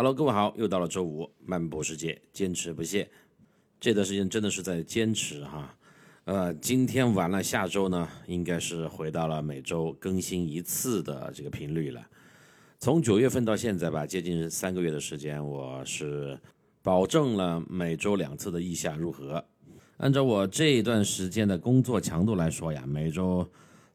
[0.00, 3.06] Hello，各位好，又到了周五，漫步世界，坚持不懈。
[3.78, 5.76] 这段时间真的是在坚持哈。
[6.24, 12.00] 呃，今天完了，下周呢，应该是回到了每周更新一次的这个频率了。
[12.78, 16.40] 从九月份到现在吧，接近三个月的时间，我是
[16.80, 19.44] 保证了每周两次的意下入河。
[19.98, 23.46] 按照我这一段时间的工作强度来说呀，每周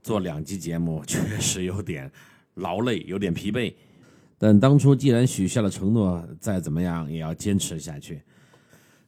[0.04, 2.12] 做两期节目确实有点
[2.54, 3.74] 劳累，有点疲惫。
[4.38, 8.22] 但当初既然许下了承诺，再怎么样也要坚持下去。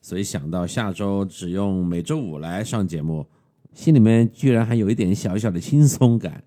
[0.01, 3.27] 所以想到下周只用每周五来上节目，
[3.73, 6.43] 心里面居然还有一点小小的轻松感。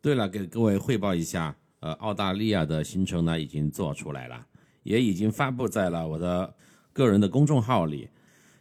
[0.00, 4.46] 对了，给各位汇报一下，呃，澳大利亚的行程呢已经做出来了，
[4.84, 6.54] 也已经发布在了我的
[6.92, 8.08] 个人的公众号里。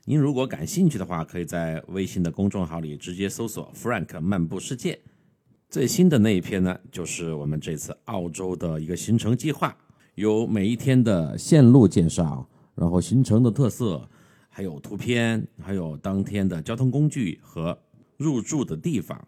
[0.05, 4.99] 您如果感兴趣的话，可以在微信的公众号里直接搜索 “Frank 漫步世界”。
[5.69, 9.75] 最新的那一篇呢，就是我们这次澳洲的一个行程计划，
[10.15, 14.09] 有每一天的线路介绍，然后行程的特色，
[14.47, 17.77] 还有图片，还有当天的交通工具和
[18.15, 19.27] 入住的地方。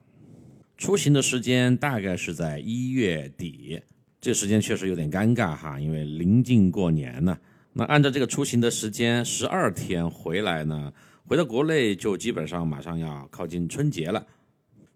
[0.77, 3.81] 出行的时间大概是在一月底，
[4.21, 7.37] 这时间确实有点尴尬哈，因为临近过年呢。
[7.73, 10.93] 那按照这个出行的时间，十二天回来呢，
[11.25, 14.25] 回到国内就基本上马上要靠近春节了。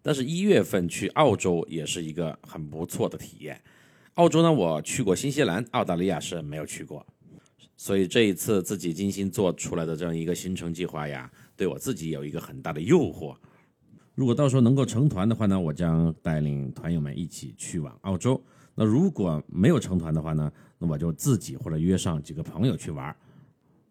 [0.03, 3.59] 但是，一月份去澳洲也是一个很不错的体验。
[4.15, 7.03] 澳洲呢，我去过新西兰，澳大利亚是没有去过，
[7.77, 13.35] 所以这一次自己精心做出来的这样一个行程计划呀，对我自己有一个很大的诱惑。
[14.13, 18.39] 如果到时候能够成团的话呢，我将带领团友们一起去往澳洲。
[18.75, 20.51] 那如果没有成团的话呢？
[20.77, 23.15] 那我就自己或者约上几个朋友去玩。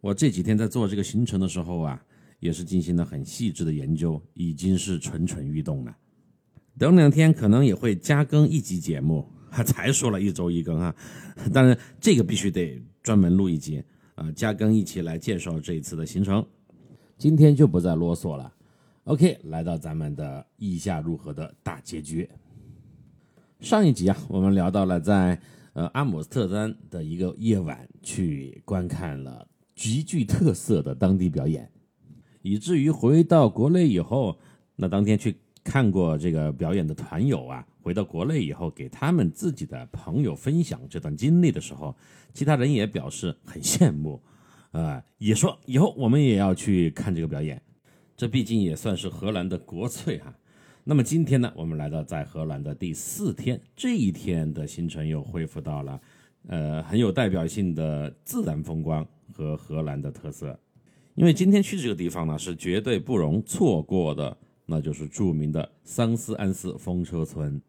[0.01, 2.05] 我这几天在做这个行程的时候啊，
[2.39, 5.97] 也是进行了很细致的研究，已经是蠢蠢欲动了。
[6.79, 9.27] 等两天可能也会加更一集节目，
[9.67, 10.95] 才说了一周一更啊，
[11.53, 13.83] 当然这个必须得专门录一集
[14.15, 16.45] 啊，加更一起来介绍这一次的行程。
[17.19, 18.53] 今天就不再啰嗦了。
[19.05, 22.29] OK，来到咱们的意下如何的大结局。
[23.61, 25.41] 上一集啊，我们聊到了在。
[25.75, 31.67] 呃，阿姆斯特丹的一个夜晚去观看了极具特色的当地表演，
[32.43, 34.39] 以至于回到国内以后，
[34.77, 41.95] 那当天去看过这个表演的团友啊，回到国内以后给他们自己的朋友分享这段经历的时候，
[42.35, 44.21] 其他人也表示很羡慕，
[44.73, 47.63] 啊，也说以后我们也要去看这个表演，
[48.17, 50.35] 这毕竟也算是荷兰的国粹哈。
[50.85, 56.01] 那么今天呢，我们来到在荷兰的第四天，这一天的行程又恢复到了，
[56.49, 60.59] 呃，很有代表性的自然风光和荷兰的特色。
[61.15, 64.37] 因为今天去这个地方呢，是绝对不容错过的，
[64.73, 67.61] 那就是著名的桑斯安斯风车村。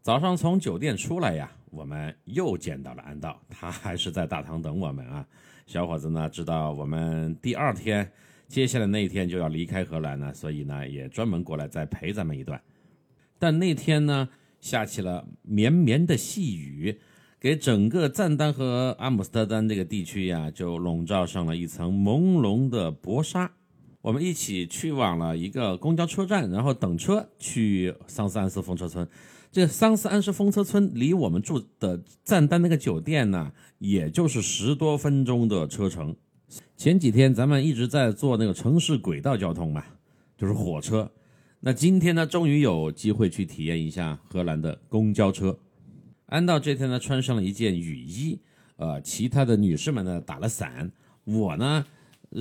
[0.00, 5.26] 早上从酒店出来呀，我们又见到了安道，他还是在大堂等我们啊。
[5.66, 8.08] 小伙子呢，知道我们第二天。
[8.46, 12.62] 接下来那一天就要离开荷兰了，所以呢也专门过来再陪咱们一段。
[13.40, 14.28] 但那天呢
[14.60, 16.96] 下起了绵绵的细雨，
[17.40, 23.50] 给整个赞丹和阿姆斯特丹这个地区呀就笼罩上了一层朦胧的薄纱。
[24.06, 29.04] 我们一起去往了一个公交车站，然后等车去桑斯安斯风车村。
[29.50, 36.14] 这桑斯安斯风车村离我们住的赞丹那个酒店呢，也就是十多分钟的车程。
[36.76, 39.82] 前几天咱们一直在坐那个城市轨道交通嘛，
[40.38, 41.10] 就是火车。
[41.58, 45.58] 那今天呢，终于有机会去体验一下荷兰的公交车。
[46.26, 48.38] 安道这天呢，穿上了一件雨衣，
[48.76, 50.92] 呃，其他的女士们呢打了伞，
[51.24, 51.84] 我呢，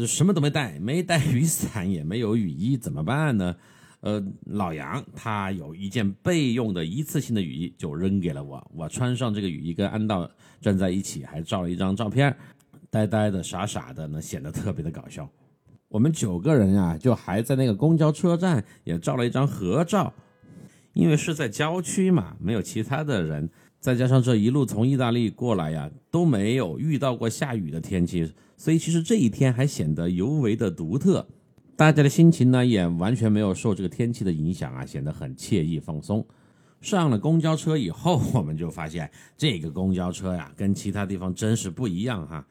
[0.08, 3.56] 什么都没带，没带雨伞，也没有雨衣，怎么办呢？
[4.02, 8.72] 呃，老杨他有一件备用的一次性的雨衣，就扔给了我。
[8.74, 10.30] 我穿上这个雨衣跟安道
[10.60, 12.36] 站在一起，还照了一张照片。
[12.90, 15.30] 呆呆的、傻傻的，那显得特别的搞笑。
[15.88, 20.14] 我们九个人呀，就还在那个公交车站也照了一张合照。
[20.94, 31.28] 因为是在郊区嘛，没有其他的人，再加上这一路从意大利过来呀，都没有遇到过下雨的天气，所以其实这一天还显得尤为的独特。
[31.76, 36.26] 大家的心情呢，也完全没有受这个天气的影响啊，显得很惬意放松。
[36.80, 42.48] 上了公交车以后，我们就发现这个公交车呀，跟其他地方真是不一样哈。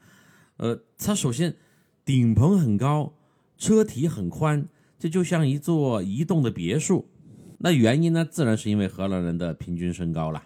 [0.57, 1.55] 呃，它首先
[2.03, 3.13] 顶棚很高，
[3.57, 4.67] 车体很宽，
[4.99, 7.07] 这就像一座移动的别墅。
[7.57, 10.43] 那原因呢，自然是因为荷兰人的平均身高了。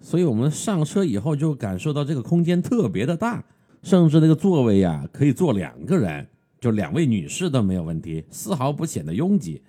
[0.00, 3.44] 所以我们上车以后就感受到这个空间特别的大，
[3.84, 6.26] 甚至那个座位呀可以坐两个人，
[6.58, 9.62] 就两位女士都没有问题，丝毫不显得拥挤。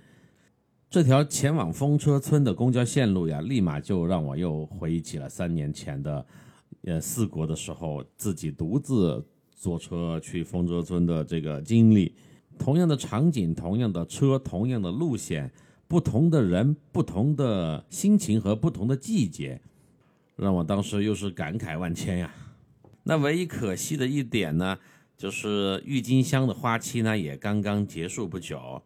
[0.89, 6.25] 这条前往风车村的公交线路呀，立马就让我又回忆起了三年前的
[6.83, 9.21] 呃四国的时候自己独自
[9.53, 12.15] 坐车去风车村的这个经历。
[12.57, 15.51] 同样的场景，同样的车，同样的路线，
[15.89, 19.59] 不同的人，不同的心情和不同的季节，
[20.37, 22.33] 让我当时又是感慨万千呀。
[23.07, 24.77] 那唯一可惜的一点呢，
[25.15, 28.81] 就是郁金香的花期呢也刚刚结束不久。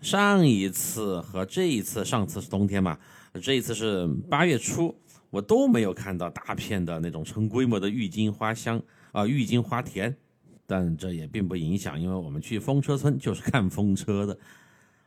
[0.00, 2.96] 上一次和这一次，上次是冬天嘛，
[3.42, 4.94] 这一次是八月初，
[5.30, 10.16] 我都没有看到大片的那种成规模的郁金花香啊，郁金花田。
[10.64, 14.38] 但这也并不影响，因为我们去风车村就是看风车的。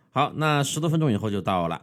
[0.10, 1.82] 好，那十多分钟以后就到了。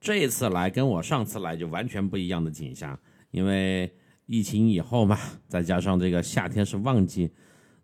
[0.00, 2.96] 这一次来跟我上次来就完全不一样的景象，
[3.32, 3.92] 因为
[4.26, 7.30] 疫情以后嘛，再加上这个夏天是旺季，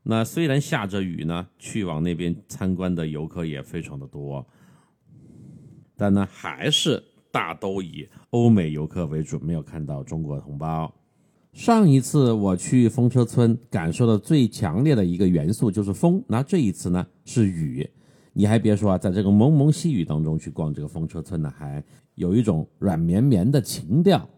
[0.03, 4.45] 那虽然下着雨呢，去往那边参观的游客也非常的多，
[5.97, 10.93] 但呢还是大都以欧美游客为主，没有看到中国同胞。
[11.53, 17.89] 上一次我去风车村，感受的最强烈的一个元素就是风，那这一次呢是雨。
[18.33, 21.85] 你还别说啊，在这个蒙蒙细雨当中去逛这个风车村呢，还
[22.15, 24.29] 有一种软绵绵的情调。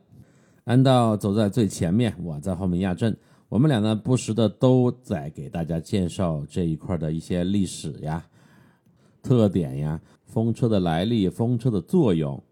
[0.65, 3.17] 安道走在最前面，我在后面压阵。
[3.49, 8.27] 我们俩呢，不时的都在给大家介绍这一块的一些历史呀、
[9.23, 12.43] 特点呀、风车的来历、风车的作用、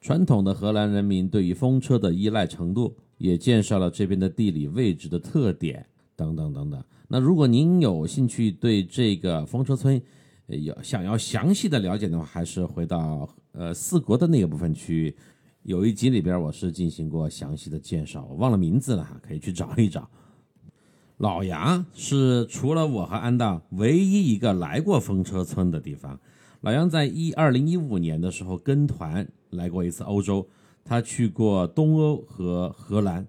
[0.00, 2.96] 传统的荷兰人民对于风车的依赖程度。
[3.16, 5.86] 也介绍了这边的地理位置的特点
[6.16, 6.84] 等等等等。
[7.06, 10.02] 那如果您有兴趣对这个风车村
[10.48, 15.16] 有想要详细的了解的话，还是回到呃四国的那个部分去。
[15.64, 20.06] 有一集里边我是进行过详细的介绍，我忘了名字了哈，可以去找一找。
[21.16, 26.20] 老杨是除了我和安道唯一一个来过风车村的地方。
[26.60, 30.46] 老杨在一二零一五年的时候跟团来过一次欧洲。
[30.84, 33.26] 他去过东欧和荷兰，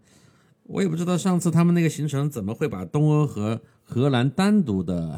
[0.64, 5.18] 我也不知道上次他们那个行程怎么会把东欧和荷兰单独的，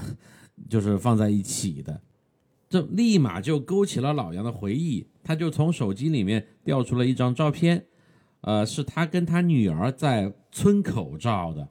[0.69, 1.99] 就是放在一起的，
[2.69, 5.05] 这立马就勾起了老杨的回忆。
[5.23, 7.85] 他就从手机里面调出了一张照片，
[8.41, 11.67] 呃，是他跟他女儿在村口照的，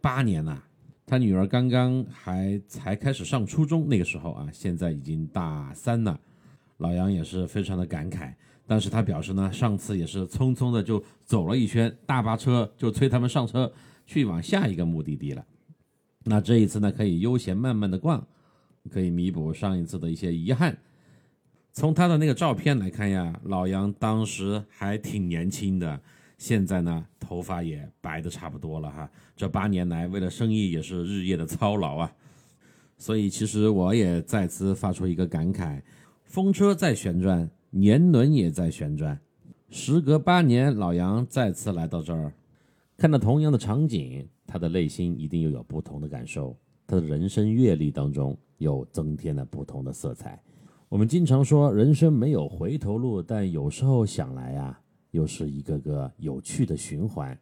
[0.00, 0.62] 八年了，
[1.04, 6.18] 他女儿刚刚还才开始上初中那个时候啊，现在已经大三了，
[6.76, 8.32] 老杨也是非常的感慨。
[8.64, 13.70] 但是他表示呢，上次也是匆匆的就走了一圈，大巴车就催他们上车
[14.06, 15.44] 去往下一个目的地了。
[16.24, 18.24] 那这一次呢，可以悠闲慢慢的逛，
[18.90, 20.76] 可以弥补上一次的一些遗憾。
[21.72, 26.00] 从他的那个照片来看呀，老杨当时还挺年轻的，
[26.38, 29.10] 现在呢头发也白的差不多了哈。
[29.36, 32.12] 这八年来为了生意也是日夜的操劳啊。
[32.98, 35.80] 所以其实我也再次发出一个感慨：
[36.24, 37.50] 风车在旋转。
[37.74, 39.18] 年轮也在旋转，
[39.70, 42.30] 时隔八年，老杨再次来到这儿，
[42.98, 46.54] 看到同样的场景，他的内心一定又有不同的感受，
[46.92, 50.38] 他的人生阅历当中又增添了不同的色彩。
[50.90, 54.78] 我们经常说人生没有回头路，但有时候想来啊，
[55.12, 57.36] 又是一个个有趣的循环。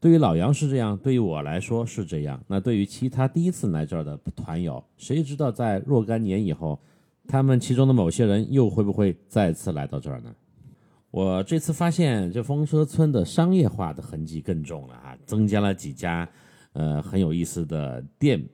[0.00, 2.42] 对于老杨是这样，对于我来说是这样。
[2.48, 6.80] 那对于其他第一次来这儿的团友，谁知道在若干年以后？
[7.28, 10.34] 他们其中的某些人又会不会再次来到这儿呢？
[11.12, 16.28] 我这次发现这风车村的商业化的痕迹更重了啊，增加了几家
[16.72, 18.44] 呃很有意思的店，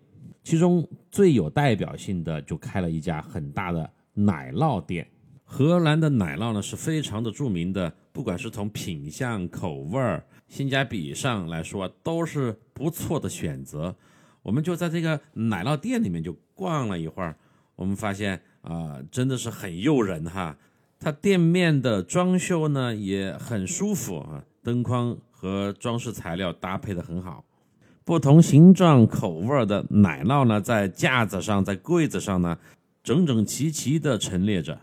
[0.42, 5.06] 其中最有代表性的就开了一家很大的奶酪店。
[5.44, 13.94] 荷兰的奶酪呢是非常的著名的，不管是从品相、口味儿、性价比上来说，都是不错的选择。
[14.42, 17.36] 我们就在这个奶酪店里面就逛了一会儿，
[17.76, 18.40] 我们发现。
[18.64, 20.56] 啊，真的是很诱人哈！
[20.98, 27.44] 它店面的装修呢也很舒服啊，灯光和装饰材料搭配的很好。
[28.04, 32.58] 不同形状、口味的奶酪呢，在架子上、在柜子上呢，
[33.02, 34.78] 整整齐齐的陈列着，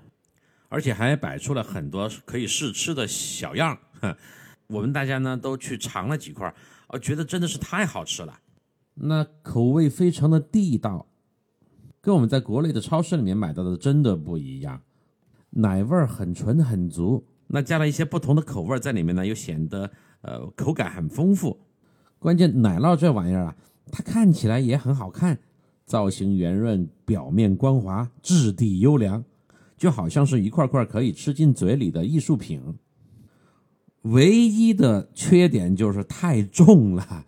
[0.69, 3.77] 而且还摆出了很多可以试吃的小样。
[4.65, 6.51] 我们大家呢都去尝了几块，
[6.87, 8.39] 我觉得真的是太好吃了，
[8.95, 11.05] 那口味非常的地道。
[12.01, 14.81] 跟我们在国内的超市里面买到的真的不一样，
[15.51, 21.59] 奶味儿很纯很足，那加了一些不同的口味在里面呢，又显得呃口感很丰富。
[22.21, 23.55] 关键奶酪这玩意儿啊，
[23.91, 25.39] 它看起来也很好看，
[25.87, 29.25] 造型圆润，表面光滑，质地优良，
[29.75, 32.61] 就好像是一块块可以吃进嘴里的艺术品。
[34.03, 37.25] 唯一的缺点就是太重了。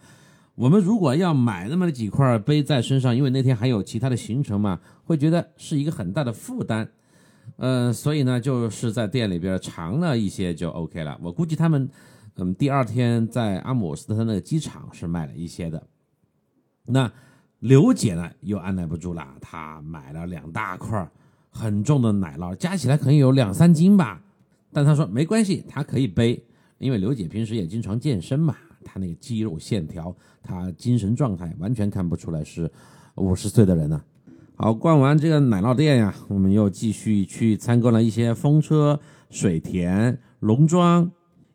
[0.54, 6.88] 我们如果要买那么几块背在身上，因为那天还有其他的行程嘛，会觉得是一个很大的负担。
[7.58, 11.20] 呃，所以呢，就是在店里边尝了一些就 OK 了。
[11.24, 11.90] 我估计他们
[12.36, 15.82] 嗯，第二天在阿姆斯特丹那个机场是卖了一些的。
[16.86, 17.12] 那
[17.60, 21.08] 刘姐呢又按耐不住了，她买了两大块
[21.52, 24.20] 很重的奶酪，加起来可能有两三斤吧。
[24.72, 26.44] 但她说没关系，她可以背，
[26.80, 32.70] 因为刘姐平时也经常健身嘛，她那个肌肉线条，她精神状态完全看不出来是
[33.16, 34.04] 五十岁的人呢。
[34.56, 39.00] 好，逛完这个奶酪店呀，我们又继续去参观了一些风车、
[39.30, 41.12] 水田、农庄。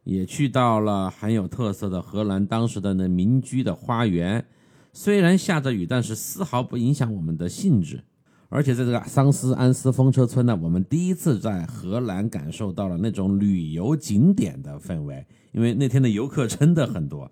[0.09, 4.43] 也去到了很有特色的荷兰当时的那民居的花园，
[4.91, 8.03] 虽然下着雨，但是丝毫不影响我们的兴致。
[8.49, 15.27] 而且在这个桑斯安斯风车村呢，我们第一次在荷兰感受到了那种旅游景点的氛围。
[15.53, 17.31] 因为那天的游客真的很多，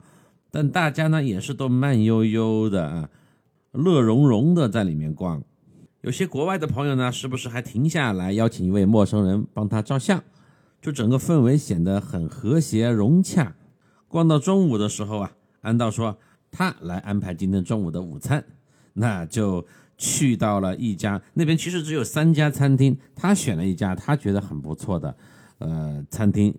[0.51, 3.09] 但大家呢也是都慢悠悠的啊，
[3.73, 5.43] 乐融融的在里面逛。
[6.03, 10.23] 有些国外的朋友呢，时不时还停下来邀请一位陌生人帮他照相。
[10.87, 13.57] 就整个氛围显得很和谐融洽。
[14.07, 16.17] 逛到中午的时候啊，安道说
[16.53, 18.45] 他来安排今天中午的午餐，
[18.93, 19.67] 那就
[19.99, 25.17] 去到了一家那边其实只有三家餐厅，他选了一家他觉得很不错的
[25.59, 26.55] 呃餐厅，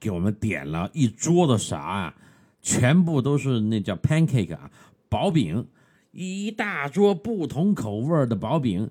[0.00, 2.14] 给我们点了一桌的啥啊，
[2.60, 4.68] 全部都是那叫 pancake 啊
[5.08, 5.68] 薄饼，
[6.10, 8.90] 一大桌不同口味的薄饼，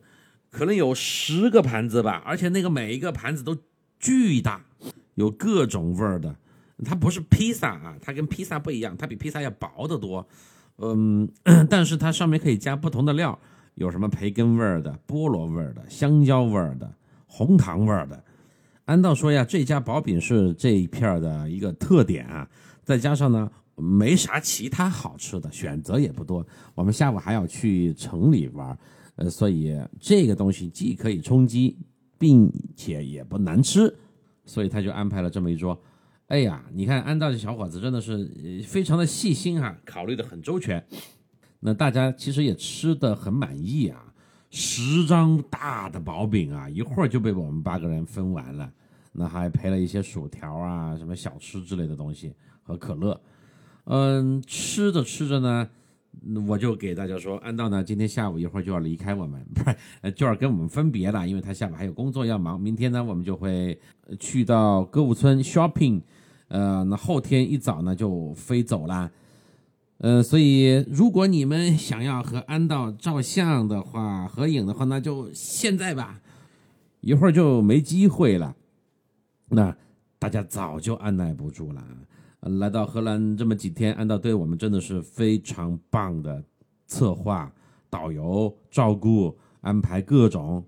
[0.50, 3.58] 可能有十个盘子吧，而且那个每一个盘子都
[4.00, 4.64] 巨大。
[5.18, 6.36] 有各种味儿的，
[6.86, 10.26] 它不是披萨啊，它跟披萨不一样，它比披萨要薄得多。
[10.78, 11.28] 嗯，
[11.68, 13.38] 但是它上面可以加不同的料，
[13.74, 16.94] 有什么培根味儿的、菠萝味儿的、香蕉味儿的、
[17.26, 18.24] 红糖味儿的。
[18.86, 22.48] 按道说呀，这家薄饼是这一片的一个特点啊，
[22.84, 26.46] 再加上呢，没啥其他好吃的，选择也不多。
[26.76, 28.78] 我们下午还要去城里玩，
[29.16, 31.76] 呃，所以这个东西既可以充饥，
[32.20, 33.92] 并且也不难吃。
[34.48, 35.80] 所以他就安排了这么一桌，
[36.28, 38.28] 哎呀，你看安道这小伙子真的是
[38.66, 40.84] 非常的细心哈，考虑的很周全。
[41.60, 44.14] 那大家其实也吃的很满意啊，
[44.50, 48.72] 十张大的薄饼啊，一会儿就被我们八个人分完了。
[49.12, 53.20] 那还配了一些薯条啊，什么小吃之类的东西和可乐。
[53.86, 55.70] 嗯，吃着吃着呢。
[56.48, 59.62] 我就给大家说，安道呢，今天下午一会儿就要离开我们，不
[60.04, 62.60] 是，就要跟我们分别了，因为他下午还有工作要忙。
[62.60, 63.80] 明天呢，我们就会
[64.20, 66.02] 去到歌舞村 shopping，
[66.48, 69.12] 呃，那后天一早呢就飞走了。
[70.00, 76.22] 呃，所以如果你们想要和安道照相的话、合影的话，那就现在吧，
[77.02, 78.56] 一会儿就没机会了。
[79.50, 79.76] 那
[80.20, 81.84] 大家早就按耐不住了。
[82.42, 86.44] 来到荷兰这么几天，安道对我们真的是非常棒的
[86.86, 87.52] 策划、
[87.90, 90.64] 导游、照顾、安排各种，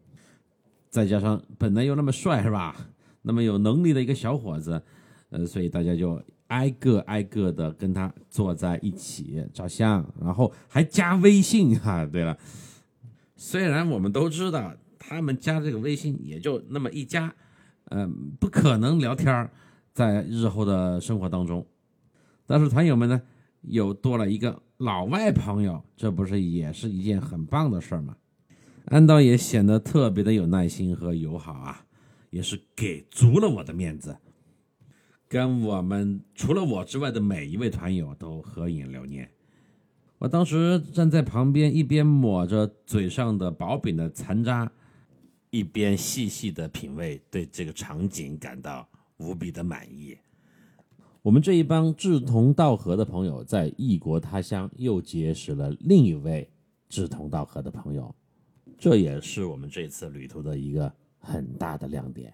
[0.89, 2.75] 再加上本来又那么帅是吧？
[3.21, 4.81] 那么有能力的一个小伙子，
[5.29, 12.05] 呃，所以大家就挨个挨个的跟他坐在一起照相，然后还加微信哈。
[12.05, 12.37] 对了，
[13.35, 17.33] 虽然我们都知道他们加这个微信也就那么一加，
[17.91, 19.51] 嗯，不可能聊天儿。
[19.99, 21.67] 在日后的生活当中，
[22.47, 23.21] 但是团友们呢，
[23.63, 28.15] 又多了一个老外朋友，这不是也是一件很棒的事儿吗？
[28.85, 31.85] 安道也显得特别的有耐心和友好啊，
[32.29, 34.15] 也是给足了我的面子，
[35.27, 39.29] 跟我们除了我之外的每一位团友都合影留念。
[40.19, 44.71] 我当时站在旁边，一边抹着嘴上的薄饼的残渣，
[45.49, 48.87] 一边细细的品味，对这个场景感到。
[49.19, 50.17] 无比的满意。
[51.21, 56.49] 我们这一帮志同道合的朋友，在异国他乡又结识了另一位
[56.87, 58.15] 志同道合的朋友，
[58.77, 62.33] 这也是我们这次旅途的一个很大的亮点。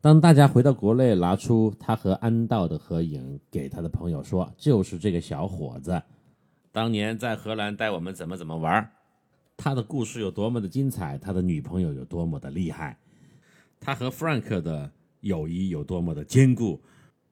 [0.00, 6.02] 当大家回到国内，拿出他和安道的合影给他的朋友说：“就是这个小伙子，
[6.72, 8.90] 当年在荷兰带我们怎么怎么玩，
[9.58, 12.98] 他的故事有多么的精彩，他的女朋友有多么的厉害，
[13.78, 14.90] 他和 Frank 的。”
[15.20, 16.80] 友谊有多么的坚固，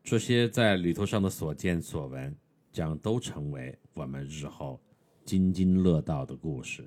[0.02, 2.34] 这些在旅途上的所见所闻，
[2.72, 4.80] 将都成为我们日后
[5.24, 6.84] 津津乐道的故事。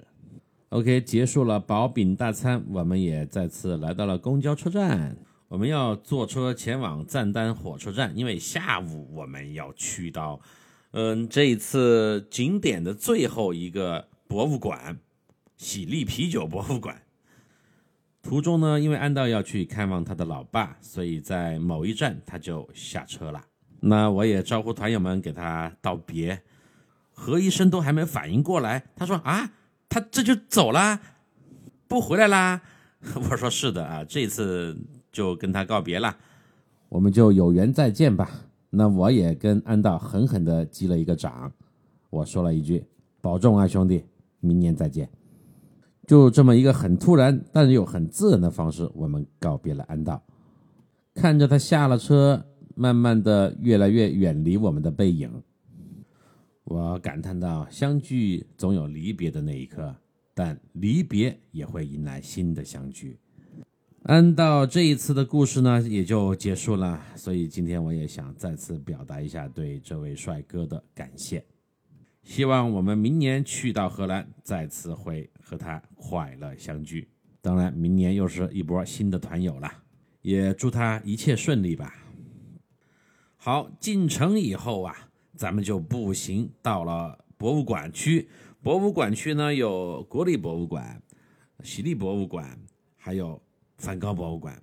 [0.69, 5.17] OK，结束了薄饼大餐，我们也再次来到了公交车站。
[5.49, 10.39] 我们要坐车前往赞丹火车站，因为下午我们要去到，
[10.91, 14.97] 嗯，这一次景点的最后一个博物馆——
[15.57, 17.03] 喜力啤酒博物馆。
[18.21, 23.43] 途中呢，因为安道要去看望他的老爸，所以在某一站他就下车了。
[23.79, 26.41] 那我也招呼团友们给他道别。
[27.13, 29.51] 何医生都还没反应过来，他说：“啊，
[29.89, 30.99] 他这就走了，
[31.87, 32.61] 不回来啦？”
[33.29, 34.77] 我说：“是的啊，这次
[35.11, 36.15] 就跟他告别了，
[36.89, 38.29] 我们就有缘再见吧。”
[38.69, 41.51] 那我也跟安道狠狠地击了一个掌，
[42.09, 42.85] 我说了一句
[43.19, 44.05] ：“保重啊，兄弟，
[44.39, 45.09] 明年再见。”
[46.07, 50.21] 就这么一个很突然，但是又很自然的方式，我们告别了安道。
[51.13, 55.29] 看着他下了车，慢慢的越来越远离我们的背影，
[56.63, 59.95] 我感叹道：“相聚总有离别的那一刻，
[60.33, 63.19] 但离别也会迎来新的相聚。”
[64.03, 66.99] 安道这一次的故事呢，也就结束了。
[67.15, 71.45] 所以今天我也想再次表达一下对这位帅哥的感谢。
[72.23, 77.09] 希望我们明年去到荷兰，再次会和他快乐相聚。
[77.41, 79.69] 当然，明年又是一波新的团友了，
[80.21, 81.93] 也祝他一切顺利吧。
[83.35, 88.29] 好，进城以后啊，咱们就步行到了博物馆区。
[88.61, 91.03] 博物馆区呢，有国立博物馆、
[91.61, 92.57] 喜力博物馆，
[92.95, 93.41] 还有。
[93.77, 94.61] 梵高博物馆，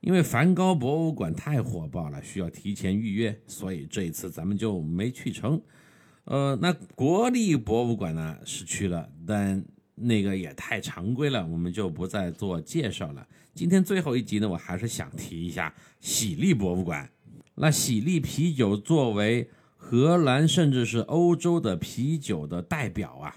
[0.00, 5.62] 因为梵高博物馆太火爆了，需要提前预约，所以这一次咱们就没去成。
[6.24, 9.64] 呃，那国立博物馆呢是去了，但
[10.00, 13.26] 那个也太常规了，我们就不再做介绍了。
[13.54, 17.10] 今天最后一集呢，我还是想提一下喜力博物馆。
[17.54, 23.34] 那喜力啤酒作为荷兰甚至是欧洲的啤酒的代表啊，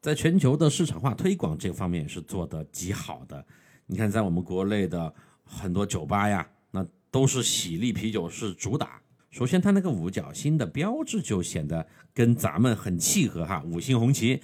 [0.00, 3.44] 在全球的市场化推广这方面是做得极好的。
[3.86, 5.14] 你看，在我们国内的
[5.44, 9.00] 很多酒吧呀，那都是喜力啤酒是主打。
[9.30, 14.40] 首先，它那个五角星的标志就显得跟咱们很契合哈，五星红旗，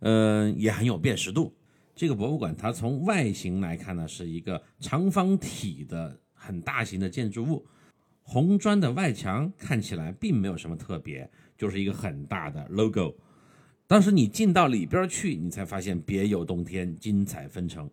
[0.00, 1.54] 嗯，也很有辨识度。
[1.94, 7.66] 这个博物馆它从外形来看呢，是一个长方体的很大型的建筑物，
[8.22, 13.14] 红砖的外墙看起来并没有什么特别，就是一个很大的 logo。
[13.86, 17.90] 但是你进到里边去，你才发现别有洞天，精彩纷呈。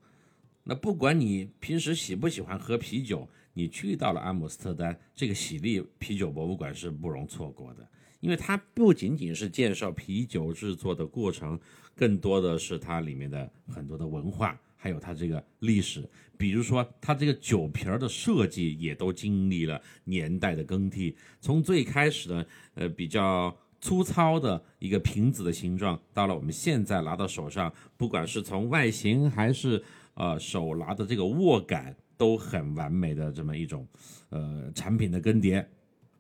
[0.64, 7.88] 那不管你平时喜不喜欢喝啤酒，你去到了阿姆斯特丹，这个喜力啤酒博物馆是不容错过的，
[8.20, 11.60] 因为它不仅仅是介绍啤酒制作的过程，
[11.96, 16.08] 更多的是它里面的很多的文化，还有它这个历史。
[16.38, 29.82] 比如说，它这个酒瓶的设计也都经历了年代的更替，从最开始的呃比较粗糙的一个瓶子的形状，到了我们现在拿到手上，不管是从外形还是
[30.16, 33.88] 呃，手拿的这个握感都很完美的这么一种，
[34.30, 35.66] 呃，产品的更迭，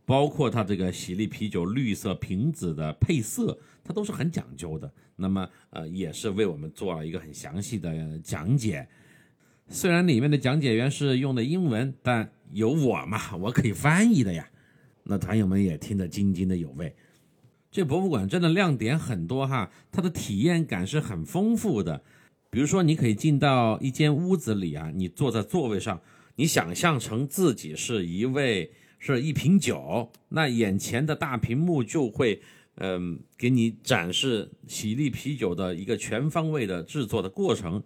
[0.05, 4.91] 包括它这个喜力啤酒绿色瓶子的配色，它都是很讲究的。
[5.15, 8.87] 那么，呃，也是为我们做了一个很详细的讲解。
[9.67, 14.47] 虽然里面的讲解员是用的英文，但有我嘛，我可以翻译的呀。
[15.03, 16.95] 那团友们也听得津津的有味。
[17.71, 22.03] 这博物馆真的亮点很多哈，它的体验感是很丰富的。
[22.49, 26.01] 比如说，你可以进到一间屋子里啊，你坐在座位上，
[26.35, 28.71] 你想象成自己是一位
[29.13, 32.41] 是一瓶酒，那眼前的大屏幕就会，
[32.77, 37.83] 嗯，给你展示喜力啤酒的一个全方位的制作的过程，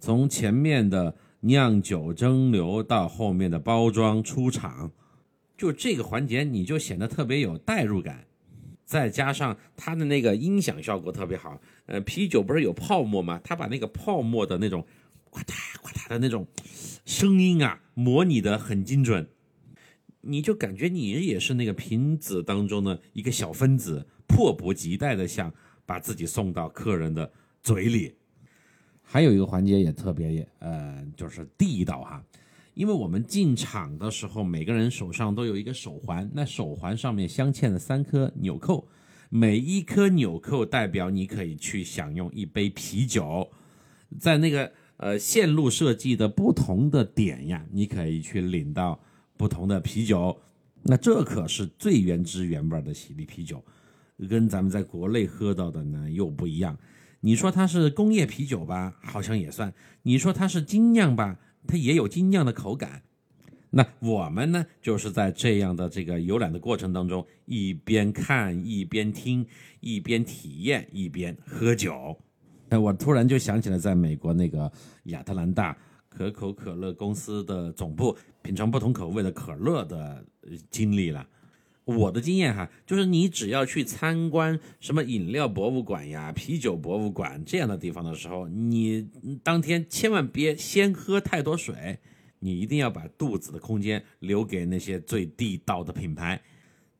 [0.00, 4.90] 从前面的酿酒蒸馏到后面的包装出厂，
[5.56, 8.24] 就这个环节你就显得特别有代入感。
[8.84, 13.38] 再加上它的那个音响效果特别好，呃，啤酒不是有泡沫吗？
[13.44, 14.84] 它把那个泡沫的那种
[15.28, 16.46] 呱嗒呱嗒的那种
[17.04, 19.28] 声音啊，模拟的很精准，
[20.20, 25.52] 你就感觉你也是那个瓶子当中的一个小分子，迫不及待的想
[25.86, 27.30] 把自己送到客人的
[27.62, 28.14] 嘴里。
[29.02, 32.22] 还有一个环节也特别，呃，就是地道哈。
[32.74, 38.86] 因为我们进场的时候，每个人手上都有一个手环，那手环上面镶嵌了三颗纽扣，
[39.30, 43.50] 每一颗纽扣代表你可以去享用一杯啤酒，
[44.20, 49.00] 在那个呃线路设计的不同的点呀，你可以去领到
[49.38, 50.36] 不同的啤酒，
[50.82, 53.64] 那这可是最原汁原味的喜力啤酒，
[54.28, 56.76] 跟咱们在国内喝到的呢又不一样。
[57.20, 59.70] 你说它是工业啤酒吧，好像也算；
[60.02, 61.38] 你说它是精酿吧。
[61.66, 63.02] 它也有精酿的口感，
[63.68, 69.46] 那我们呢，就是在这样的这个游览的过程当中，一边看一边听，
[69.80, 72.16] 一边体验一边喝酒。
[72.70, 74.70] 哎，我突然就想起了在美国那个
[75.06, 75.76] 亚特兰大
[76.08, 80.24] 可口可乐公司的总部品尝不同口味的可乐的
[80.70, 81.28] 经历了。
[81.84, 89.08] 我的经验哈，就是你只要去参观什么饮料博物馆呀、啤酒博物馆这样的地方的时候，你
[89.42, 91.98] 当天千万别先喝太多水，
[92.40, 96.42] 你一定要把肚子的空间留给那些最地道的品牌。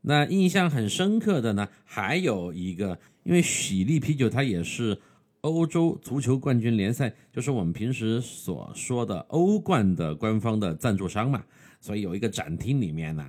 [0.00, 4.98] 那印象很深刻的呢，还有一个，因为喜力啤酒它也是
[5.42, 11.42] 欧洲足球冠军联赛，就是我们平时所说的欧冠的官方的赞助商嘛，
[11.80, 13.24] 所以有一个展厅里面呢。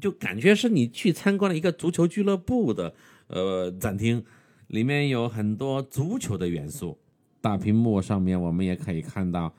[0.00, 2.94] 就感觉是你去参观了一个足球俱乐部的
[3.26, 4.24] 呃展厅，
[4.68, 6.96] 里面有很多足球的元素。
[7.40, 9.52] 大屏幕上面我们也可以看到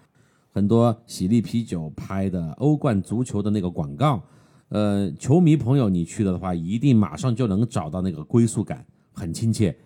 [0.51, 4.23] 很多喜力啤酒拍的欧冠足球的那个广告。
[4.69, 9.77] 呃，球迷朋友，你去的话，一定马上就能找到那个归宿感，很亲切。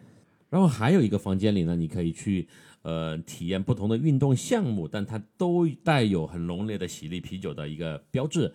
[0.55, 2.47] 然后还有一个房间里呢，你可以去
[2.81, 8.53] 呃体验不同的运动项目，但它都带有很浓烈的喜力啤酒的一个标志。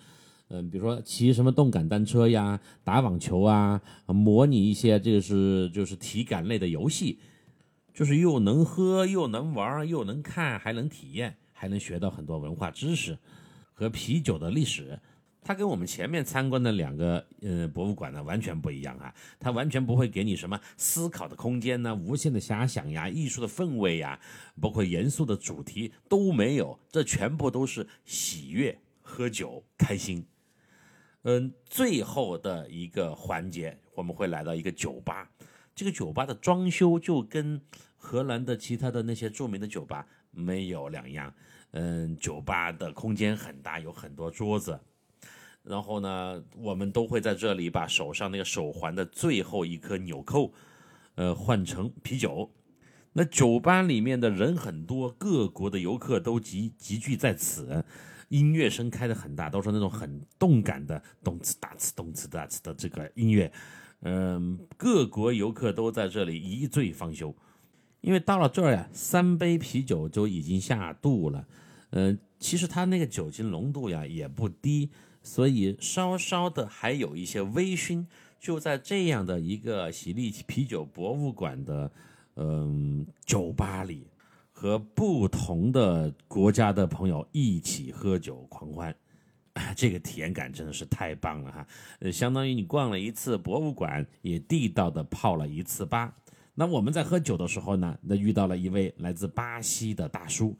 [0.48, 7.18] 嗯，比如说骑什么动感单车呀，打网球啊，模拟一些这个是就是体感类的游戏，
[7.92, 13.18] 就是又能喝又能玩又能看还能体验，还能学到很多文化知识
[13.74, 14.98] 和啤酒的历史。
[15.42, 24.20] 它跟我们前面参观的两个呃博物馆呢完全不一样啊，它完全不会给你什么思考的空间呢、无限的遐想呀、艺术的氛围呀，
[24.61, 30.24] 包括严肃的主题都没有，这全部都是喜悦、喝酒、开心。
[31.22, 35.31] 嗯，最后的一个环节，我们会来到一个酒吧，
[35.74, 37.61] 这个酒吧的装修就跟
[37.96, 41.33] 荷兰的其他的那些著名的酒吧没有两样。
[41.72, 44.79] 嗯，酒吧的空间很大，有很多桌子。
[45.70, 50.52] 然后呢，我们都会在这里把手上那个手环的最后一颗纽扣，
[51.14, 52.50] 呃，换成啤酒。
[53.12, 57.85] 那酒吧里面的人很多，各国的游客都集集聚在此，
[58.30, 63.52] 音乐声开的很大，都是那种很动感的动次打次动次打次的这个音乐。
[64.00, 67.33] 嗯，各国游客都在这里一醉方休，
[68.00, 71.46] 因为到了这儿呀，三杯啤酒就已经下肚了。
[71.90, 74.90] 嗯，其实它那个酒精浓度呀也不低。
[75.22, 78.06] 所以稍稍的还有一些微醺，
[78.38, 81.90] 就在这样的一个喜力啤酒博物馆的
[82.37, 84.06] 嗯酒吧里，
[84.50, 88.94] 和不同的国家的朋友一起喝酒狂欢，
[89.52, 91.66] 啊 这个体验感真的是太棒了哈！
[91.98, 96.16] 呃，相当于你逛了一次博物馆，也地道的泡了一次吧。
[96.54, 100.56] 那我们在喝酒的时候呢，那遇到了一位来自巴西的大叔，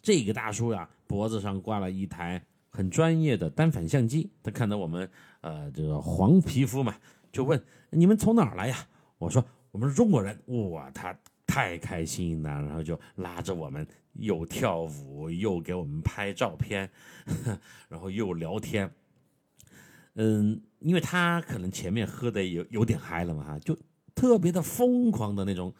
[0.00, 2.42] 这个大叔呀，脖子上挂了一台。
[2.72, 5.08] 很专业的单反相机，他看到我们，
[5.42, 6.96] 呃，这个黄皮肤嘛，
[7.30, 8.88] 就问你们从哪儿来呀？
[9.18, 11.14] 我说我们是中国人，哇，他
[11.46, 16.90] 太开心了，然后就拉着我们又跳舞又给我们拍照片，
[17.90, 18.90] 然后又聊天。
[20.14, 23.78] 嗯，因为他可能前面喝的有有点嗨了嘛，哈，就
[24.14, 25.74] 特别的疯狂的那种，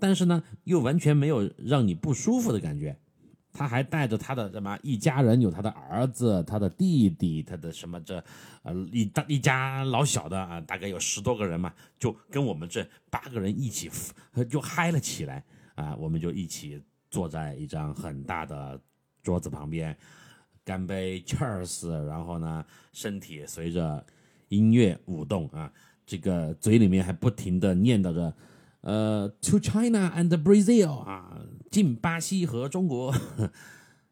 [0.00, 2.98] 但是呢，又完全没有让你不舒服的感觉。
[3.58, 8.22] 他还带着他的什么一家人，有他的儿子、他的弟弟、他的什么这，
[8.62, 13.90] 呃一大一家老小的啊，大概有十多个人嘛，就跟我们这八个人一起
[14.48, 15.42] 就嗨了起来
[15.74, 15.96] 啊！
[15.96, 18.80] 我们就一起坐在一张很大的
[19.24, 19.96] 桌子旁边，
[20.64, 22.04] 干杯，Cheers！
[22.04, 24.06] 然后呢，身体随着
[24.50, 25.72] 音乐舞动啊，
[26.06, 28.32] 这个嘴里面还不停的念叨着。
[28.80, 33.14] 呃，To China and Brazil 啊，进巴西和中国，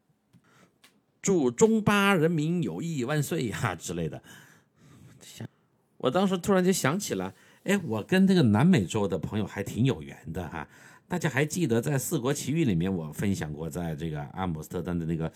[1.21, 4.21] 祝中巴人民友谊万岁哈之类的。
[5.21, 5.47] 想，
[5.97, 10.67] 我当时突然就想起了，哎，我跟这个南美洲的朋友还挺有缘的哈。
[11.07, 15.31] 大家还记得在《四国奇遇》里面，我分享过，在这个阿姆斯特丹的那个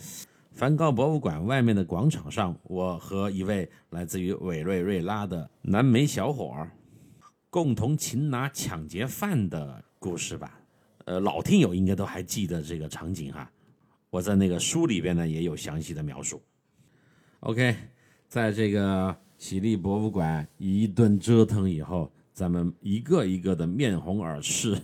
[0.52, 6.70] 梵高博物馆外面的广场上，我和一位来自于委内瑞拉的南美小伙儿。
[7.52, 10.58] 共同擒拿抢劫犯的故事吧，
[11.04, 13.52] 呃，老听友应该都还记得这个场景哈。
[14.08, 16.40] 我在那个书里边呢也有详细的描述。
[17.40, 17.76] OK，
[18.26, 24.74] 在这个喜力博物馆一顿折腾以后，咱们一个一个的面红耳赤，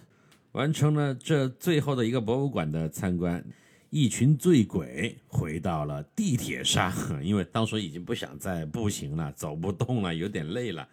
[0.52, 3.44] 完成了这最后的一个博物馆的参观。
[3.90, 6.90] 一群醉鬼回到了地铁上，
[7.22, 10.88] 因为当时已经不想再步行了，走不动了，有点累了。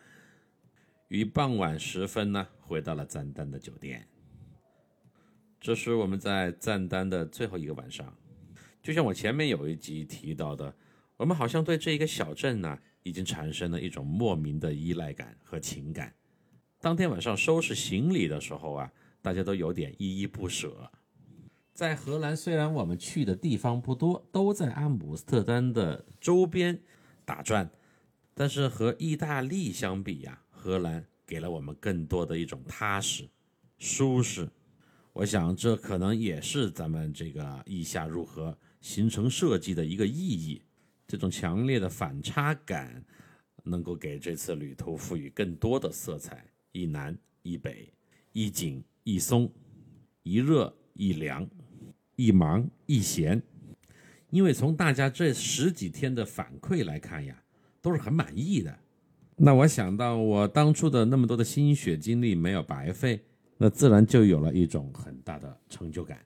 [1.12, 4.08] 于傍晚时分呢，回到了赞丹的酒店。
[5.60, 8.15] 这是我们在赞丹的最后一个晚上。
[8.82, 10.74] 就像我前面有一集提到的，
[11.17, 16.15] 我们好像对这一个小镇呢，已经产生了一种莫名的依赖感和情感。
[16.80, 18.89] 当天晚上收拾行李的时候啊，
[19.21, 20.89] 大家都有点依依不舍。
[21.74, 26.82] 在荷兰，虽然我们去的地方不多，都在阿姆斯特丹的周边
[27.26, 27.69] 打转，
[28.34, 30.40] 但是和意大利相比呀。
[30.62, 33.28] 荷兰给了我们更多的一种踏实、
[33.80, 34.47] 舒适，
[35.12, 40.62] 我想这可能也是咱们这个意下入河形成设计的一个意义。
[41.08, 43.04] 这种强烈的反差感，
[43.63, 47.91] 能够给这次旅途赋予更多的色彩：一南一北，
[48.32, 49.52] 一紧一松，
[50.21, 51.50] 一热一凉，
[52.15, 53.41] 一忙一闲。
[54.30, 57.36] 因为从大家这十几天的反馈来看呀。
[57.84, 58.80] 都是很满意的。
[59.43, 63.19] 那我想到我当初的那么多的心血精力没有白费，
[63.58, 66.23] 那自然就有了一种很大的成就感，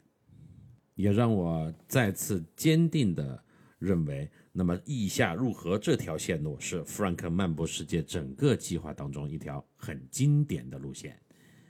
[0.95, 3.41] 也让我再次坚定的
[3.79, 11.17] 认为，那么意下入河这条线路是弗兰克漫步世界整个计划当中一条很经典的路线，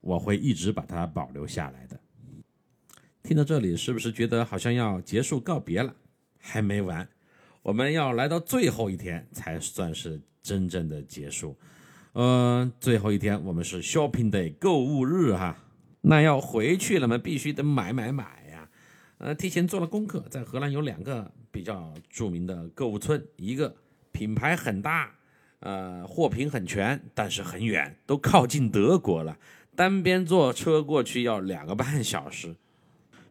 [0.01, 1.99] 我会一直把它保留下来的。
[3.21, 5.95] 听到这里，是不是觉得好像要结束告别了？
[6.39, 7.07] 还没完，
[7.61, 10.19] 我们要来到最后一天才算是。
[10.45, 11.57] 真正的结束，
[12.13, 15.57] 嗯，最后一天我们是 shopping day 购物日哈，
[16.01, 18.69] 那要回去了嘛，必须得买买买呀，
[19.17, 23.75] 呃，提前做了功课，在荷兰有两个比较著名的购物村，一个
[24.11, 25.15] 品牌很大，
[25.61, 29.39] 呃，货品很全，但是很远，都靠近德国了，
[29.75, 32.55] 单边坐车过去要两个半小时。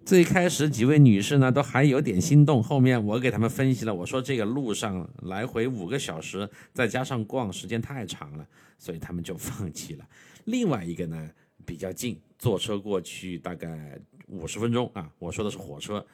[0.04, 8.46] 最开始几位女士呢都还有点心动，后面我给他们分析了，我说这个路上来回五个小时，再加上逛时间太长了，
[8.78, 10.06] 所以他们就放弃了。
[10.44, 11.30] 另外一个呢
[11.64, 16.04] 比较近，坐车过去大概五十分钟啊，我说的是火车，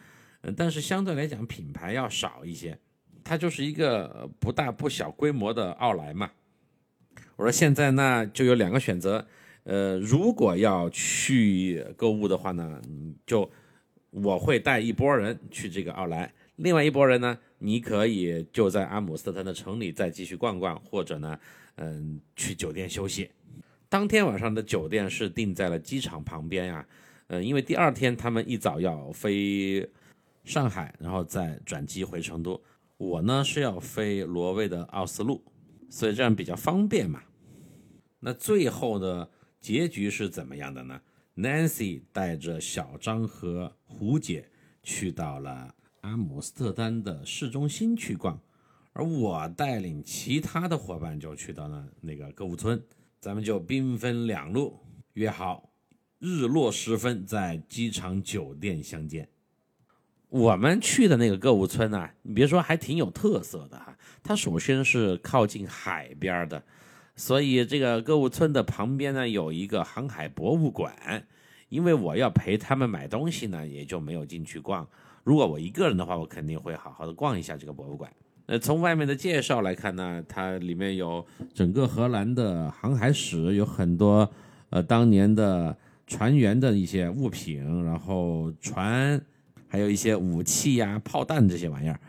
[0.42, 2.79] 嗯，但是相对来讲品牌要少一些，
[3.24, 6.31] 它就是一个不大不小规模的奥莱嘛。
[7.35, 9.26] 我说现在呢就有两个选择，
[9.64, 12.81] 呃，如果要去购物的话呢，
[13.26, 13.50] 就。
[14.10, 21.38] 我会带一波人去这个奥莱，另外一波人呢，你可以就在阿姆斯特丹的城里再继续逛逛，或者呢，
[21.76, 23.30] 嗯，去酒店休息。
[23.88, 26.86] 当天晚上的酒店是定在了机场旁边呀，
[27.28, 29.88] 嗯，因为第二天他们一早要飞
[30.44, 32.60] 上海，然后再转机回成都。
[32.96, 35.42] 我呢是要飞挪威的奥斯陆，
[35.88, 37.22] 所以这样比较方便嘛。
[38.18, 39.28] 那最后的
[39.60, 41.00] 结局是怎么样的呢
[41.36, 44.48] ？Nancy 带着小张和胡姐
[44.82, 48.40] 去到了阿姆斯特丹的市中心去逛，
[48.92, 52.82] 而我带领其他的伙伴就去到了那个购物村，
[53.20, 54.78] 咱们就兵分两路，
[55.12, 55.70] 约好
[56.18, 59.28] 日落时分在机场酒店相见。
[60.28, 63.96] 我们去的那个购物村呢，你别说，还挺有特色的哈。
[64.22, 66.62] 它首先是靠近海边的。
[67.20, 71.22] 所以这个购物村的旁边呢有一个航海博物馆，
[71.68, 74.88] 因为我要陪他们买东西呢，也就没有进去逛。
[75.22, 78.11] 如果我一个人的话，我肯定会好好的逛一下这个博物馆。
[78.46, 84.26] 呃，从外面的介绍来看呢，它里面有整个荷兰的航海史，有很多
[84.70, 89.20] 呃当年的船员的一些物品，然后船，
[89.68, 92.00] 还有一些武器呀、炮弹这些玩意儿，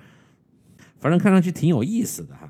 [1.02, 2.50] 反正看上去挺有意思的哈。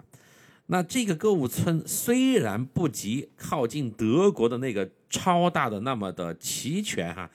[0.72, 7.30] 那这个购物村虽然不及靠近德国的那个超大的那么的齐全哈，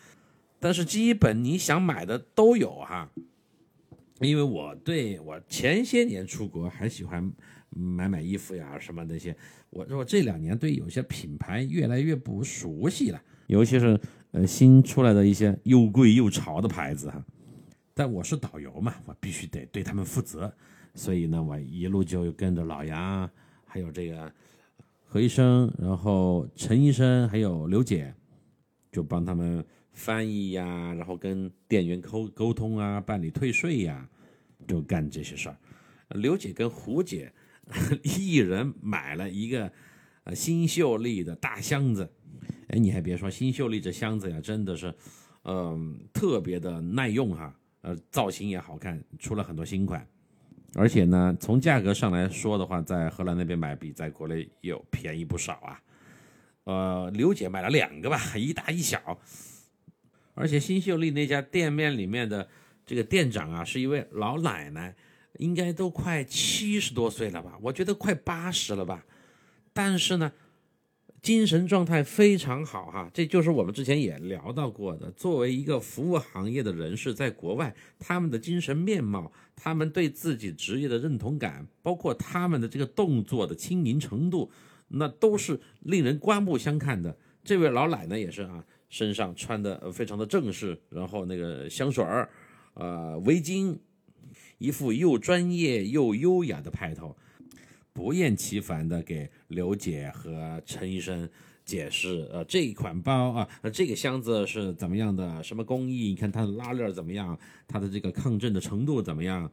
[0.59, 3.11] 但是基本你想买的都有哈。
[4.20, 7.31] 因为我对我前些年出国还喜欢
[7.68, 9.37] 买买衣服呀什么那些，
[9.68, 17.22] 我我这两年对有些品牌越来越不熟悉了，尤其是呃新出来的一些又贵又潮的牌子哈。
[17.92, 20.51] 但我是导游嘛，我必须得对他们负责。
[20.97, 23.31] 所以呢，我一路就跟着老杨，
[23.67, 24.33] 还有这个
[25.05, 28.13] 何医生，然后陈医生，还有刘姐，
[28.91, 34.09] 就帮他们翻译呀，然后跟店员沟沟通啊，办理退税呀，
[34.67, 35.57] 就干这些事儿。
[36.11, 37.31] 刘姐跟胡姐
[38.03, 39.71] 一人买了一个
[40.25, 42.11] 呃新秀丽的大箱子，
[42.69, 44.95] 哎，你还别说，新秀丽这箱子呀，真的是，
[45.45, 50.07] 嗯，特别的耐用哈，呃，造型也好看，出了很多新款。
[50.79, 55.81] 而且呢，从价格上来说的话，在荷兰那边买比在国内又便宜不少啊。
[56.65, 59.19] 呃，刘姐买了两个吧，一大一小。
[60.35, 62.47] 而且新秀丽那家店面里面的
[62.85, 64.95] 这个店长啊，是一位老奶奶，
[65.39, 69.05] 应该都快七十多岁了吧，我觉得快八十了吧。
[69.73, 70.31] 但是呢。
[71.27, 75.11] 精神状态非常好哈，这就是我们之前也聊到过的。
[75.11, 84.49] 作为一个服务行业的人士，在国外，他们的精神面貌，他们对自己职业的认同感，包括他们的这个动作的轻盈程度，
[84.87, 87.19] 那都是令人刮目相看的。
[87.43, 92.31] 这位老奶奶也是啊，身上穿的非常的正式，然后那个香水儿，
[92.75, 93.77] 呃，围巾，
[94.59, 97.17] 一副又专业又优雅的派头。
[97.97, 101.27] 不厌其烦的给刘姐和陈医生
[101.65, 106.09] 解释，呃，这一款包啊，呃，这个箱子是怎么样的，什么工艺？
[106.09, 107.37] 你看它的拉链怎么样？
[107.67, 109.51] 它的这个抗震的程度怎么样？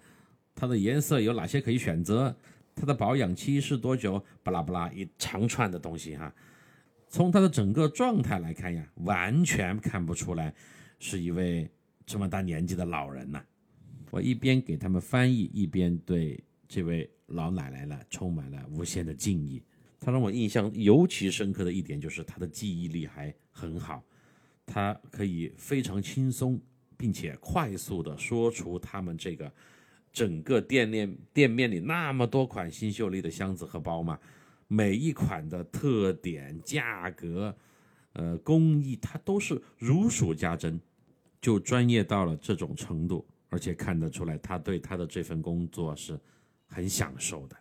[0.54, 2.36] 它的颜色有哪些可以选择？
[2.76, 4.22] 它的保养期是多久？
[4.44, 6.36] 巴拉巴拉一长串的东西哈。
[7.08, 10.54] 从它的整个状态来看呀，完全看不出来
[11.00, 11.72] 是一位
[12.06, 13.42] 这么大年纪的老人呐。
[14.12, 16.38] 我一边给他们翻译，一边对。
[16.74, 19.62] 这位老奶奶呢，充满了无限的敬意。
[20.00, 24.04] 她让我印象尤其深刻的一点就是她的记忆力还很好，
[24.66, 26.60] 她可以非常轻松
[26.98, 29.54] 并且快速的说出他们这个
[30.12, 34.20] 整个店面店面里那么多款新秀丽的箱子和包嘛，
[34.68, 37.56] 每一款的特点、价格、
[38.14, 40.82] 呃工艺，她都是如数家珍，
[41.40, 43.24] 就专业到了这种程度。
[43.50, 46.20] 而且看得出来，他对他的这份工作是
[46.74, 47.56] 很享受的。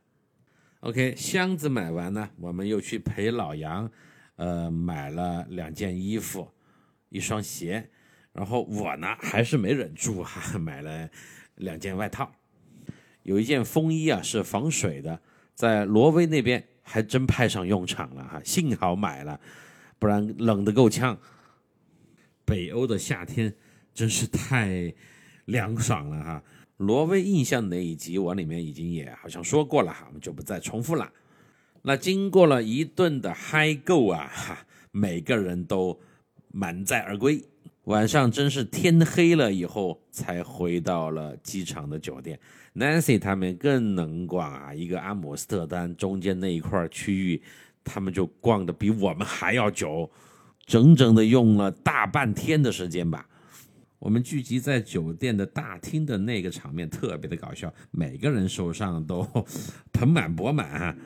[0.81, 3.89] OK，箱子买完呢，我们又去陪老杨，
[4.37, 6.49] 呃，买了两件衣服，
[7.09, 7.91] 一双鞋，
[8.33, 11.09] 然后我呢还是没忍住哈，买了
[11.57, 12.33] 两件外套，
[13.23, 15.21] 有一件风衣啊是防水的，
[15.55, 19.39] 在挪威那边还真派上用场了哈，幸好买了，
[19.99, 21.19] 不然冷得够呛。
[22.45, 23.55] 北欧的夏天
[23.95, 24.93] 真是太……
[25.47, 26.45] 凉爽了哈！
[26.83, 31.11] 挪威印象那一集我里面已经也好像说过了哈，我们就不再重复了。
[31.83, 35.99] 那经过了一顿的嗨购啊，哈，每个人都
[36.53, 37.43] 满载而归。
[37.85, 42.39] 晚上真是天黑了以后才回到了机场的酒店。
[42.75, 47.43] Nancy 他们更能逛啊，一个阿姆斯特丹中间那一块区域，
[47.83, 50.09] 他们就逛的比我们还要久，
[50.65, 53.29] 整整的用了大半天的时间吧。
[54.03, 59.25] 我们聚集在酒店的大厅的那个场面特别的搞笑，每个人手上都
[59.95, 60.99] 盆满钵满，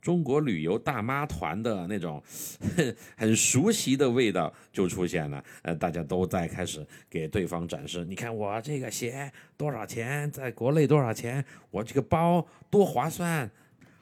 [0.00, 2.22] 中国旅游大妈团的那种
[3.18, 5.44] 很熟悉的味道就出现了。
[5.62, 11.44] 呃，大家都在开始给对方展示，你看我这个鞋多少钱，在国内多少钱？
[11.72, 13.50] 我这个包多划算？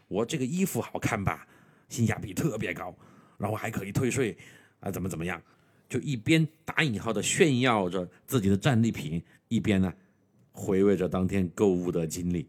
[0.09, 1.49] 我这个衣服好看吧？
[1.89, 2.95] 性价比特别高，
[3.39, 4.37] 然后还可以退税
[4.81, 4.91] 啊？
[4.91, 5.41] 怎么怎么样？
[5.89, 9.93] 就一边打引号的炫耀着自己的战利品，一边呢
[10.53, 12.49] 回味着当天购物的经历。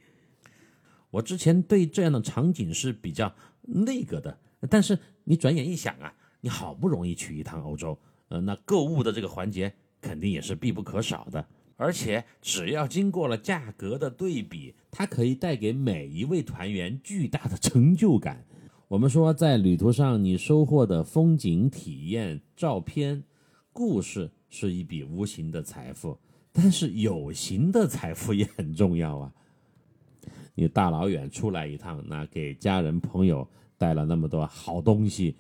[1.10, 4.38] 我之前对这样的场景是比较那个的，
[4.70, 7.98] 但是你转眼一想啊，你好不容易去一趟欧洲，
[8.30, 11.46] 呃，那购物的这个环节肯定也是必不可少的。
[11.78, 18.44] 而且只要经过了价格的对比，它可以带给每一位团员巨大的成就感。
[18.90, 23.22] 我们说，在旅途上你收获的风景、体验、照片、
[23.74, 26.18] 故事，是一笔无形的财富。
[26.54, 29.34] 但是有形的财富也很重要啊！
[30.56, 33.46] 你大老远出来一趟，那给家人朋友
[33.78, 35.36] 带了那么多好东西，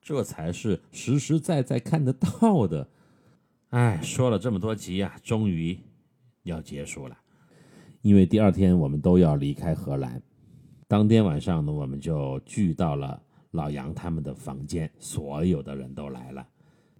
[0.00, 2.88] 这才是实实在在看得到的。
[3.70, 5.76] 哎，说了这么多集呀，终于
[6.44, 7.18] 要结束了，
[8.02, 10.22] 因为第二天我们都要离开荷兰。
[10.86, 13.20] 当天晚上呢，我们就聚到了
[13.52, 16.46] 老杨他们的房间，所有的人都来了，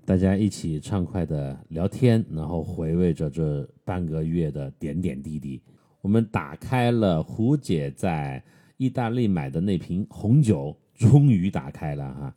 [0.07, 5.61] 大家一起畅快的聊天，然后回味着这半个月的点点滴滴。
[6.01, 8.43] 我们打开了胡姐在
[8.79, 12.35] 意大利买的那瓶红酒，终于打开了哈。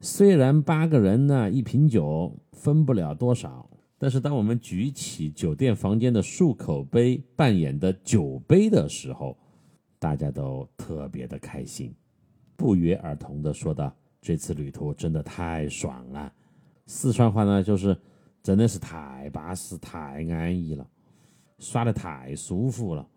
[0.00, 9.38] 虽然八个人呢，一瓶酒分不了多少，但是当我们举起酒店房间的漱口杯扮演的酒杯的时候，
[10.02, 11.94] 大家都特别的开心，
[12.56, 16.34] 不约而同的说道：“这次旅途真的太爽了。”
[16.86, 17.96] 四川话呢，就是
[18.42, 20.84] 真的是太巴适、太安逸了，
[21.60, 23.08] 耍的太舒服了。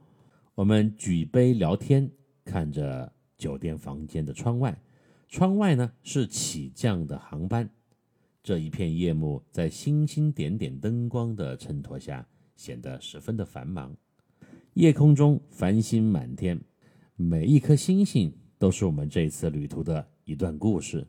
[0.53, 2.07] 我们举杯聊天，
[2.43, 4.79] 看着酒店房间的窗外，
[5.27, 7.67] 窗外呢是起降的航班，
[8.43, 13.97] 这一片夜幕在星星点点灯光的衬托下，显得十分的繁忙。
[14.75, 16.61] 夜空中繁星满天。
[17.17, 21.07] 每一颗星星都是我们这次旅途的一段故事。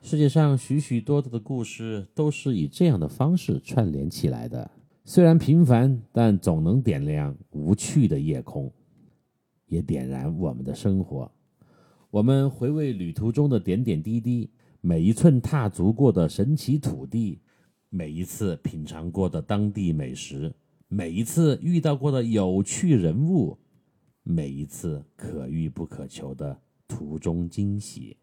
[0.00, 4.70] 世界上许许多多的故事都是以这样的方式串联起来的。
[5.04, 8.72] 虽然平凡，但总能点亮无趣的夜空，
[9.66, 11.28] 也点燃我们的生活。
[12.12, 14.48] 我们回味旅途中的点点滴滴，
[14.80, 17.40] 每一寸踏足过的神奇土地，
[17.90, 20.54] 每一次品尝过的当地美食，
[20.86, 23.58] 每一次遇到过的有趣人物。
[24.28, 28.16] 每一次可遇不可求的途中惊喜，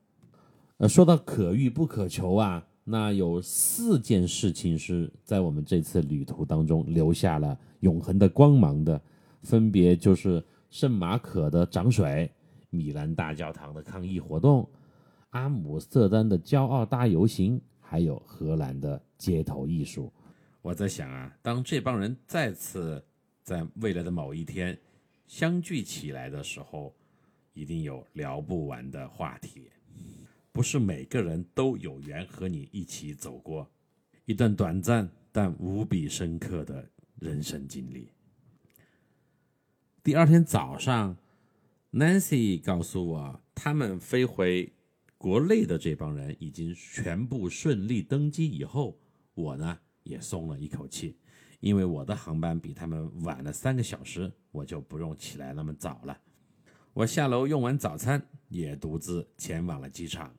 [0.75, 9.01] 呃，说到可遇不可求啊，那有四件事情是在我们这次旅途当中留下了永恒的光芒的，
[9.43, 12.29] 分别就是圣马可的涨水、
[12.69, 14.67] 米兰大教堂的抗议活动、
[15.29, 20.11] 阿姆斯特丹的骄傲大游行，还有荷兰的街头艺术。
[20.61, 23.01] 我在想啊，当这帮人再次
[23.41, 24.77] 在未来的某一天。
[25.33, 26.93] 相聚起来的时候，
[27.53, 29.63] 一定有聊不完的话题。
[30.51, 33.67] 不是每个人都有缘和你一起走过
[34.25, 36.87] 一段短暂但无比深刻的
[37.19, 38.11] 人生经历。
[40.03, 41.17] 第二天早上
[41.91, 44.71] ，Nancy 告诉我，他们飞回
[45.17, 48.99] 国内的这帮人已经全部顺利登机以后，
[49.33, 51.17] 我呢也松了一口气，
[51.63, 56.19] 因为我的航班比他们晚了三个小时，我就不用起来那么早了。
[56.91, 60.35] 我下楼用完早餐，也独自前往了机场，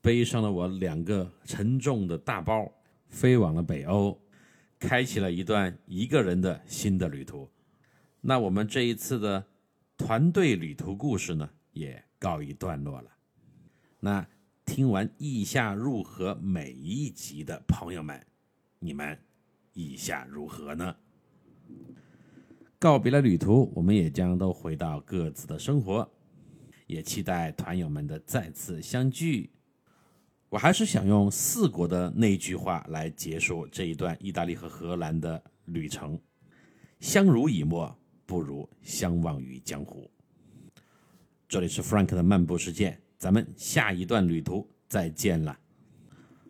[0.00, 2.72] 背上了我两个沉重的大包，
[3.08, 4.16] 飞往了北欧，
[4.78, 7.50] 开启了一段一个人的新的旅途。
[8.20, 9.44] 那我们这一次的
[9.96, 13.10] 团队旅途故事呢，也告一段落了。
[13.98, 14.24] 那
[14.64, 18.24] 听完意下如何每一集的朋友们，
[18.78, 19.18] 你们
[19.76, 20.96] 意下如何呢？
[22.78, 26.10] 告别了旅途，我们也将都回到各自的生活，
[26.86, 29.50] 也期待团友们的再次相聚。
[30.48, 36.18] 我还是想用四国的那句话来结束这一段意大利和荷兰的旅程：
[37.00, 40.10] 相濡以沫，不如相忘于江湖。
[41.46, 45.58] 这里是 Frank 的漫步世界，咱们下一段旅途再见了。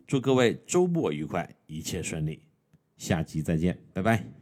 [0.05, 2.41] 祝各位周末愉快，一切顺利，
[2.97, 4.36] 下集再见，拜拜。